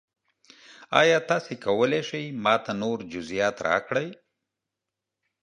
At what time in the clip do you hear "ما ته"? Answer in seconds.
2.43-2.71